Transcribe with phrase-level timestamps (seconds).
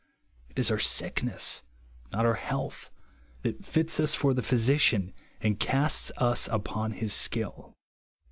[0.49, 1.61] It is our sick ness,
[2.11, 2.89] not oar health,
[3.43, 7.75] that fits us for the physician, and casts us upon his skill.